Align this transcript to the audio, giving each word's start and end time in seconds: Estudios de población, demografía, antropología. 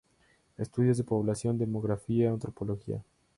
Estudios 0.57 0.97
de 0.97 1.03
población, 1.03 1.59
demografía, 1.59 2.31
antropología. 2.31 3.03